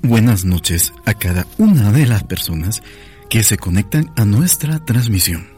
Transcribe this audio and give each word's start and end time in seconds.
buenas 0.00 0.44
noches 0.44 0.92
a 1.04 1.14
cada 1.14 1.46
una 1.58 1.92
de 1.92 2.06
las 2.06 2.24
personas 2.24 2.82
que 3.28 3.42
se 3.42 3.56
conectan 3.56 4.10
a 4.16 4.24
nuestra 4.24 4.84
transmisión. 4.84 5.48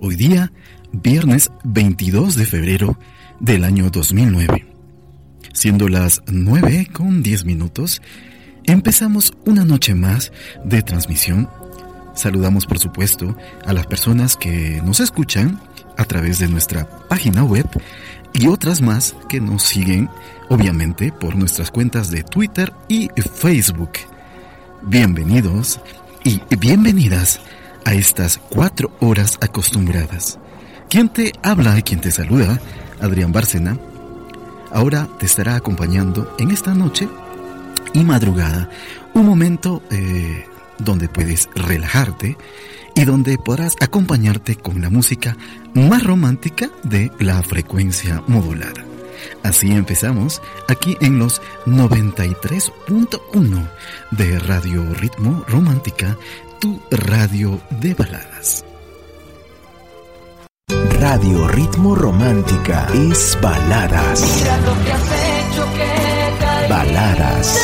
Hoy 0.00 0.16
día, 0.16 0.52
viernes 0.92 1.50
22 1.64 2.36
de 2.36 2.46
febrero 2.46 2.98
del 3.40 3.64
año 3.64 3.90
2009. 3.90 4.66
Siendo 5.52 5.88
las 5.88 6.22
9 6.26 6.88
con 6.92 7.22
10 7.22 7.44
minutos, 7.44 8.02
empezamos 8.64 9.32
una 9.44 9.64
noche 9.64 9.94
más 9.94 10.32
de 10.64 10.82
transmisión. 10.82 11.48
Saludamos 12.14 12.66
por 12.66 12.78
supuesto 12.78 13.36
a 13.64 13.72
las 13.72 13.86
personas 13.86 14.36
que 14.36 14.80
nos 14.84 15.00
escuchan 15.00 15.60
a 15.96 16.04
través 16.04 16.38
de 16.38 16.48
nuestra 16.48 16.88
página 17.08 17.44
web 17.44 17.66
y 18.32 18.48
otras 18.48 18.80
más 18.80 19.14
que 19.28 19.40
nos 19.40 19.62
siguen 19.62 20.08
obviamente 20.48 21.12
por 21.12 21.36
nuestras 21.36 21.70
cuentas 21.70 22.10
de 22.10 22.22
Twitter 22.22 22.72
y 22.88 23.08
Facebook. 23.20 23.92
Bienvenidos 24.82 25.80
y 26.24 26.40
bienvenidas 26.56 27.40
a 27.84 27.94
estas 27.94 28.38
cuatro 28.38 28.90
horas 29.00 29.38
acostumbradas. 29.40 30.38
Quien 30.88 31.08
te 31.08 31.32
habla 31.42 31.78
y 31.78 31.82
quien 31.82 32.00
te 32.00 32.10
saluda, 32.10 32.60
Adrián 33.00 33.32
Bárcena, 33.32 33.78
ahora 34.72 35.08
te 35.18 35.26
estará 35.26 35.56
acompañando 35.56 36.34
en 36.38 36.50
esta 36.50 36.74
noche 36.74 37.08
y 37.94 38.04
madrugada 38.04 38.68
un 39.14 39.26
momento 39.26 39.82
eh, 39.90 40.46
donde 40.78 41.08
puedes 41.08 41.48
relajarte 41.54 42.36
y 42.94 43.04
donde 43.04 43.38
podrás 43.38 43.76
acompañarte 43.80 44.56
con 44.56 44.80
la 44.80 44.90
música 44.90 45.36
más 45.74 46.04
romántica 46.04 46.70
de 46.82 47.10
la 47.18 47.42
frecuencia 47.42 48.22
modulada. 48.26 48.84
Así 49.42 49.72
empezamos 49.72 50.42
aquí 50.68 50.96
en 51.00 51.18
los 51.18 51.40
93.1 51.66 53.68
de 54.10 54.38
Radio 54.38 54.84
Ritmo 54.94 55.44
Romántica, 55.48 56.16
tu 56.60 56.80
radio 56.90 57.60
de 57.80 57.94
baladas. 57.94 58.64
Radio 61.00 61.48
Ritmo 61.48 61.96
Romántica 61.96 62.86
es 62.94 63.36
baladas. 63.42 64.22
Baladas. 66.68 67.58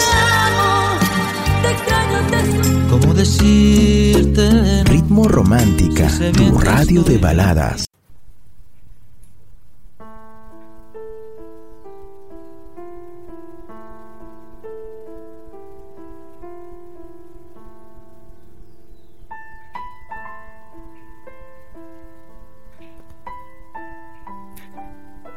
¿Cómo 2.89 3.13
decirte? 3.13 4.83
Ritmo 4.85 5.29
Romántica, 5.29 6.11
tu 6.33 6.59
radio 6.59 7.03
de 7.03 7.19
baladas. 7.19 7.85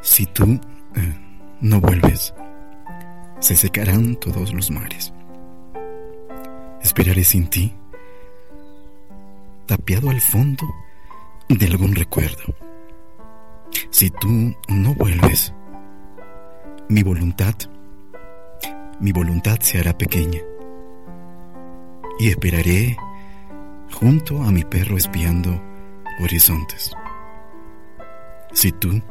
Si 0.02 0.26
tú 0.28 0.60
eh, 0.96 1.16
no 1.62 1.82
vuelves, 1.82 2.34
se 3.40 3.56
secarán 3.56 4.16
todos 4.16 4.54
los 4.54 4.72
mares. 4.72 5.14
Esperaré 6.92 7.24
sin 7.24 7.48
ti, 7.48 7.74
tapiado 9.66 10.10
al 10.10 10.20
fondo 10.20 10.68
de 11.48 11.66
algún 11.66 11.96
recuerdo. 11.96 12.54
Si 13.90 14.10
tú 14.10 14.54
no 14.68 14.94
vuelves, 14.96 15.54
mi 16.90 17.02
voluntad, 17.02 17.56
mi 19.00 19.14
voluntad 19.14 19.58
se 19.62 19.80
hará 19.80 19.98
pequeña 19.98 20.42
y 22.20 22.28
esperaré 22.28 22.98
junto 23.94 24.44
a 24.44 24.52
mi 24.52 24.66
perro 24.66 24.98
espiando 24.98 25.64
horizontes. 26.20 26.92
Si 28.52 28.74
tú, 28.74 29.02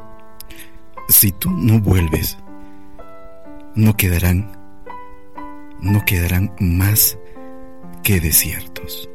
si 1.08 1.32
tú 1.32 1.50
no 1.50 1.80
vuelves, 1.80 2.36
no 3.74 3.96
quedarán, 3.96 4.52
no 5.80 6.04
quedarán 6.04 6.54
más 6.60 7.16
Qué 8.02 8.18
desiertos, 8.18 9.08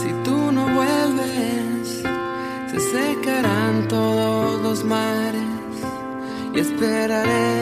si 0.00 0.12
tú 0.24 0.52
no 0.52 0.68
vuelves, 0.74 2.02
se 2.70 2.80
secarán 2.80 3.88
todos 3.88 4.62
los 4.62 4.84
mares 4.84 5.42
y 6.54 6.60
esperaré 6.60 7.61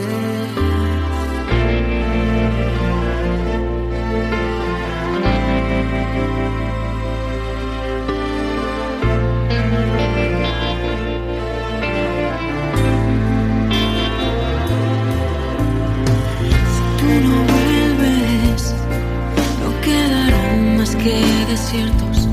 desiertos. 21.51 22.29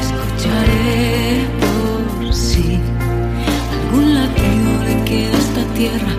Escucharé 0.00 1.48
por 1.60 2.32
sí 2.32 2.78
algún 3.72 4.14
latido 4.14 4.70
de 4.86 5.04
que 5.04 5.30
esta 5.32 5.64
tierra. 5.74 6.13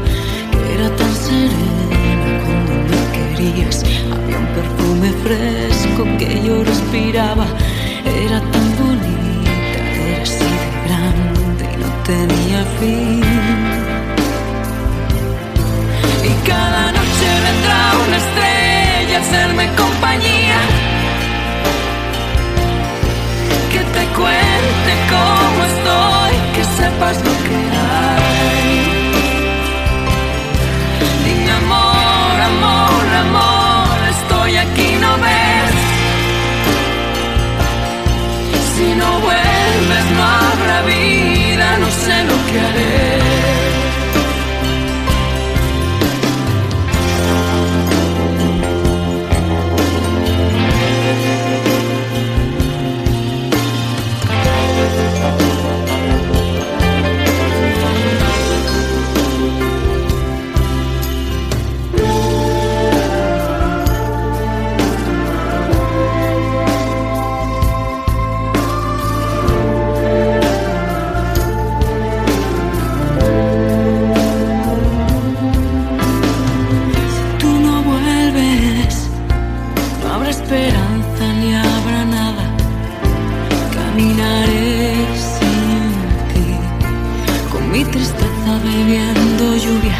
Bebiendo 88.59 89.55
lluvia 89.55 89.97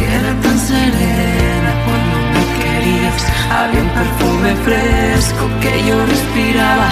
que 0.00 0.04
era 0.04 0.32
tan 0.40 0.58
serena 0.58 1.72
cuando 1.84 2.16
me 2.34 2.44
querías. 2.62 3.22
Había 3.58 3.82
un 3.82 3.92
perfume 4.00 4.50
fresco 4.66 5.44
que 5.62 5.72
yo 5.88 5.96
respiraba, 6.06 6.90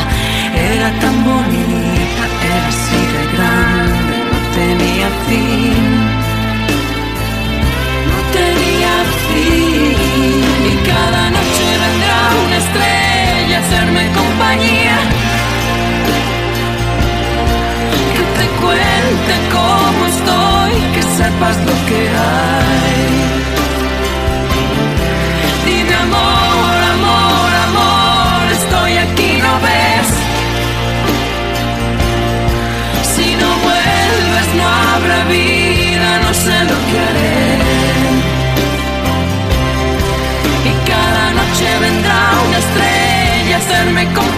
era 0.72 0.88
tan 1.02 1.16
bonita, 1.24 2.22
era 2.52 2.68
así 2.74 3.00
de 3.14 3.22
grande, 3.34 4.16
no 4.30 4.38
tenía 4.58 5.08
fin. 5.28 5.84
No 8.10 8.18
tenía 8.38 8.94
fin 9.30 10.40
y 10.72 10.74
cada 10.90 11.22
noche 11.36 11.66
vendrá 11.84 12.20
una 12.44 12.56
estrella 12.64 13.56
a 13.56 13.60
hacerme 13.64 14.02
compañía. 14.20 14.96
Que 18.12 18.22
te 18.36 18.46
cuente 18.60 19.34
cómo 19.54 19.97
sepas 21.28 21.56
lo 21.68 21.76
que 21.88 22.00
hay. 22.26 23.06
Dime 25.66 25.94
amor, 26.06 26.78
amor, 26.96 27.50
amor, 27.68 28.42
estoy 28.60 28.92
aquí, 29.06 29.30
¿no 29.44 29.52
ves? 29.66 30.08
Si 33.12 33.28
no 33.42 33.50
vuelves 33.66 34.48
no 34.58 34.66
habrá 34.90 35.18
vida, 35.38 36.08
no 36.24 36.30
sé 36.44 36.56
lo 36.70 36.78
que 36.88 36.96
haré. 37.06 37.38
Y 40.70 40.72
cada 40.90 41.24
noche 41.40 41.68
vendrá 41.86 42.20
una 42.46 42.58
estrella 42.64 43.54
a 43.56 43.60
hacerme 43.64 44.02
compañía. 44.14 44.37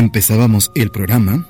Empezábamos 0.00 0.72
el 0.74 0.90
programa 0.90 1.46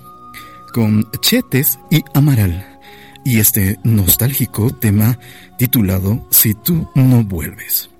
con 0.74 1.08
Chetes 1.20 1.78
y 1.88 2.02
Amaral 2.14 2.80
y 3.24 3.38
este 3.38 3.78
nostálgico 3.84 4.72
tema 4.72 5.20
titulado 5.56 6.26
Si 6.32 6.54
tú 6.54 6.90
no 6.96 7.22
vuelves. 7.22 7.90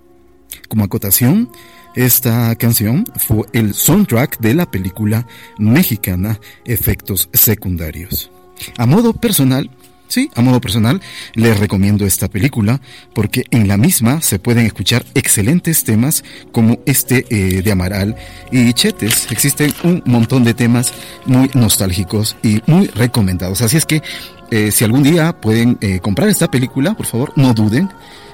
Como 0.68 0.82
acotación, 0.82 1.52
esta 1.94 2.52
canción 2.56 3.04
fue 3.14 3.46
el 3.52 3.74
soundtrack 3.74 4.40
de 4.40 4.54
la 4.54 4.68
película 4.68 5.24
mexicana 5.56 6.40
Efectos 6.64 7.28
Secundarios. 7.32 8.32
A 8.76 8.86
modo 8.86 9.12
personal, 9.12 9.70
Sí, 10.10 10.28
a 10.34 10.42
modo 10.42 10.60
personal, 10.60 11.00
les 11.34 11.60
recomiendo 11.60 12.04
esta 12.04 12.26
película 12.26 12.80
porque 13.14 13.44
en 13.52 13.68
la 13.68 13.76
misma 13.76 14.20
se 14.22 14.40
pueden 14.40 14.66
escuchar 14.66 15.06
excelentes 15.14 15.84
temas 15.84 16.24
como 16.50 16.80
este 16.84 17.26
eh, 17.30 17.62
de 17.62 17.70
Amaral 17.70 18.16
y 18.50 18.72
Chetes. 18.72 19.30
Existen 19.30 19.72
un 19.84 20.02
montón 20.06 20.42
de 20.42 20.52
temas 20.52 20.92
muy 21.26 21.48
nostálgicos 21.54 22.34
y 22.42 22.60
muy 22.66 22.88
recomendados. 22.88 23.62
Así 23.62 23.76
es 23.76 23.86
que 23.86 24.02
eh, 24.50 24.72
si 24.72 24.82
algún 24.82 25.04
día 25.04 25.32
pueden 25.40 25.78
eh, 25.80 26.00
comprar 26.00 26.28
esta 26.28 26.50
película, 26.50 26.94
por 26.94 27.06
favor, 27.06 27.32
no 27.36 27.54
duden 27.54 27.88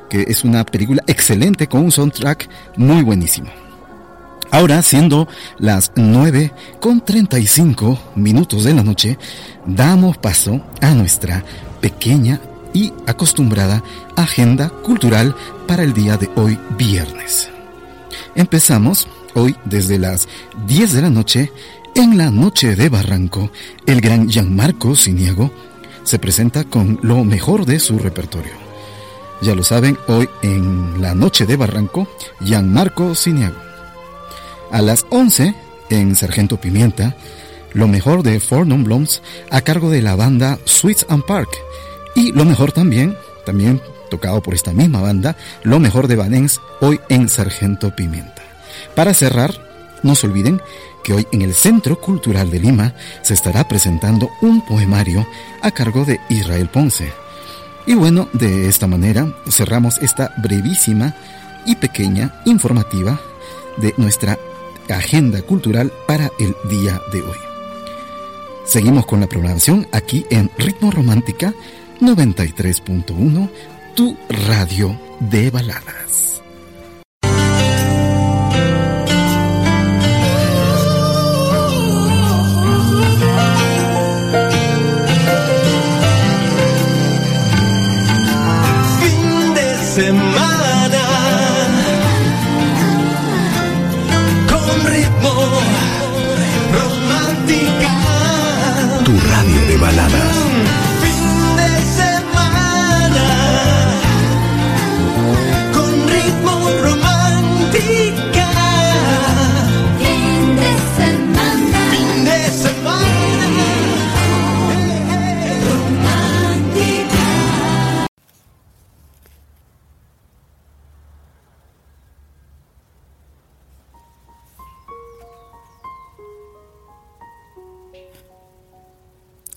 que 0.09 0.23
es 0.29 0.45
una 0.45 0.65
película 0.65 1.03
excelente 1.07 1.67
con 1.67 1.83
un 1.83 1.93
soundtrack 1.93 2.49
muy 2.79 3.03
buenísimo. 3.03 3.51
Ahora, 4.51 4.83
siendo 4.83 5.29
las 5.59 5.93
9 5.97 6.53
con 6.81 7.05
35 7.05 7.99
minutos 8.15 8.65
de 8.65 8.75
la 8.75 8.83
noche, 8.83 9.19
damos 9.67 10.17
paso 10.19 10.61
a 10.81 10.91
nuestra 10.95 11.45
pequeña 11.81 12.41
y 12.73 12.93
acostumbrada 13.07 13.83
agenda 14.17 14.69
cultural 14.69 15.35
para 15.67 15.83
el 15.83 15.93
día 15.93 16.17
de 16.17 16.31
hoy 16.37 16.59
viernes. 16.79 17.49
Empezamos 18.35 19.09
hoy 19.35 19.57
desde 19.65 19.99
las 19.99 20.29
10 20.67 20.93
de 20.93 21.03
la 21.03 21.11
noche 21.11 21.53
en 21.95 22.19
la 22.19 22.31
noche 22.31 22.77
de 22.77 22.89
Barranco. 22.89 23.51
El 23.87 24.01
gran 24.01 24.29
Gianmarco 24.29 24.95
Siniego 24.95 25.51
se 26.05 26.19
presenta 26.19 26.65
con 26.65 27.01
lo 27.03 27.25
mejor 27.25 27.67
de 27.67 27.81
su 27.81 27.99
repertorio. 27.99 28.53
Ya 29.43 29.55
lo 29.55 29.65
saben, 29.65 29.99
hoy 30.07 30.29
en 30.43 31.01
la 31.03 31.15
noche 31.15 31.47
de 31.47 31.57
Barranco, 31.57 32.09
Gianmarco 32.41 33.15
Siniego. 33.15 33.66
A 34.71 34.83
las 34.83 35.07
11 35.11 35.55
en 35.91 36.17
Sargento 36.17 36.61
Pimienta, 36.61 37.15
lo 37.73 37.89
mejor 37.89 38.23
de 38.23 38.41
Four 38.41 38.67
Non 38.67 39.07
a 39.51 39.61
cargo 39.61 39.91
de 39.91 40.03
la 40.03 40.17
banda 40.17 40.59
Sweets 40.65 41.07
and 41.09 41.25
Park. 41.25 41.49
Y 42.15 42.33
lo 42.33 42.45
mejor 42.45 42.73
también, 42.73 43.17
también 43.45 43.81
tocado 44.11 44.43
por 44.43 44.55
esta 44.55 44.73
misma 44.73 45.01
banda, 45.01 45.37
lo 45.63 45.79
mejor 45.79 46.09
de 46.09 46.17
Vanens 46.17 46.61
hoy 46.81 47.01
en 47.09 47.29
Sargento 47.29 47.95
Pimienta. 47.95 48.43
Para 48.95 49.15
cerrar, 49.15 49.53
no 50.03 50.15
se 50.15 50.27
olviden 50.27 50.61
que 51.05 51.13
hoy 51.13 51.27
en 51.33 51.43
el 51.43 51.55
Centro 51.55 52.01
Cultural 52.01 52.51
de 52.51 52.61
Lima 52.61 52.95
se 53.23 53.35
estará 53.35 53.69
presentando 53.69 54.31
un 54.41 54.65
poemario 54.65 55.27
a 55.63 55.71
cargo 55.71 56.05
de 56.05 56.19
Israel 56.29 56.69
Ponce. 56.69 57.13
Y 57.87 57.95
bueno, 57.95 58.29
de 58.33 58.69
esta 58.69 58.87
manera 58.87 59.33
cerramos 59.49 59.99
esta 59.99 60.35
brevísima 60.39 61.15
y 61.65 61.77
pequeña 61.77 62.41
informativa 62.45 63.21
de 63.77 63.95
nuestra 63.97 64.39
agenda 64.95 65.43
cultural 65.43 65.93
para 66.07 66.31
el 66.39 66.55
día 66.71 67.01
de 67.13 67.23
hoy. 67.23 67.39
Seguimos 68.65 69.07
con 69.07 69.21
la 69.21 69.27
programación 69.27 69.87
aquí 69.93 70.27
en 70.31 70.51
Ritmo 70.59 70.91
Romántica 70.91 71.55
93.1, 72.01 73.51
tu 73.95 74.17
radio 74.29 74.99
de 75.21 75.51
baladas. 75.51 76.36
Romántica. 96.77 97.57
Tu 97.57 97.66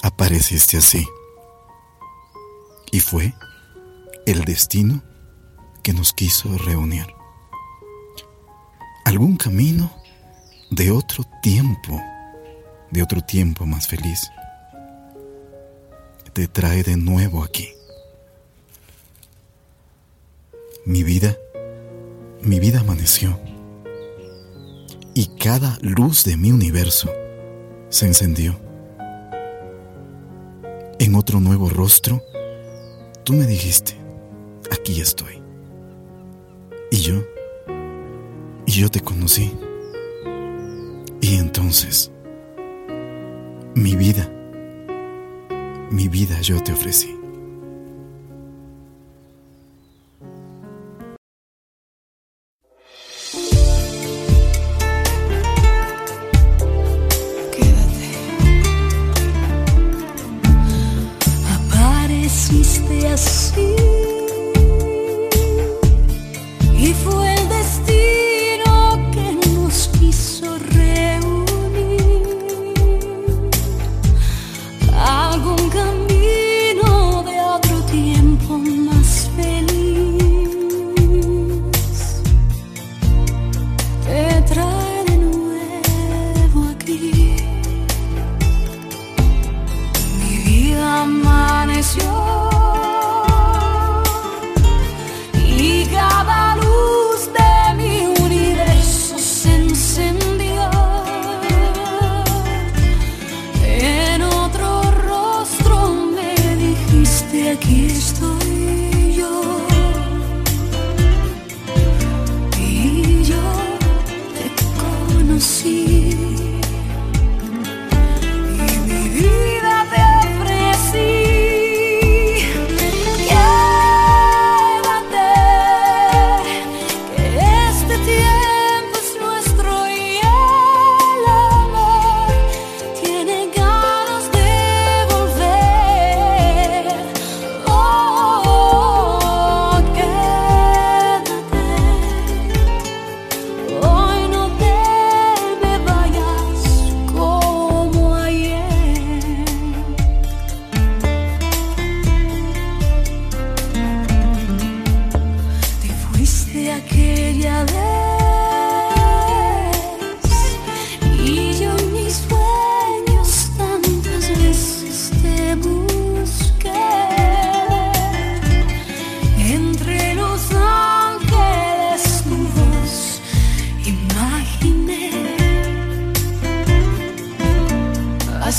apareciste 0.10 0.78
así. 0.78 1.08
Y 2.92 3.00
fue 3.00 3.34
el 4.26 4.44
destino 4.44 5.02
que 5.84 5.94
nos 5.94 6.14
quiso 6.14 6.58
reunir. 6.58 7.08
Algún 9.06 9.38
camino 9.38 9.92
de 10.72 10.92
otro 10.92 11.24
tiempo, 11.42 12.02
de 12.92 13.02
otro 13.02 13.22
tiempo 13.22 13.66
más 13.66 13.88
feliz, 13.88 14.30
te 16.34 16.48
trae 16.48 16.84
de 16.84 16.98
nuevo 16.98 17.44
aquí. 17.44 17.70
Mi 20.86 21.04
vida, 21.04 21.36
mi 22.42 22.60
vida 22.60 22.80
amaneció 22.80 23.40
y 25.14 25.28
cada 25.38 25.78
luz 25.82 26.24
de 26.24 26.38
mi 26.38 26.52
universo 26.52 27.12
se 27.90 28.06
encendió. 28.06 28.69
En 31.00 31.16
otro 31.16 31.40
nuevo 31.40 31.70
rostro, 31.70 32.22
tú 33.24 33.34
me 33.34 33.48
dijiste, 33.48 33.96
aquí 34.70 35.00
estoy. 35.00 35.42
Y 36.92 36.98
yo, 36.98 37.24
y 38.66 38.72
yo 38.72 38.90
te 38.90 39.00
conocí. 39.00 39.52
Y 41.22 41.36
entonces, 41.36 42.12
mi 43.76 43.96
vida, 43.96 44.30
mi 45.90 46.10
vida 46.10 46.42
yo 46.42 46.62
te 46.62 46.74
ofrecí. 46.74 47.19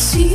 Así 0.00 0.29